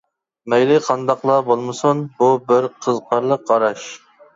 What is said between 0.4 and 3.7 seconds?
مەيلى قانداقلا بولمىسۇن، بۇ بىر قىزىقارلىق